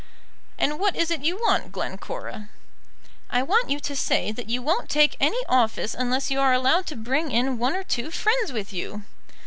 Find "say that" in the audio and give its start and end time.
3.95-4.49